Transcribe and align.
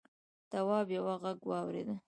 تواب 0.51 0.87
یوه 0.97 1.13
غږ 1.23 1.39
واورېد. 1.49 1.89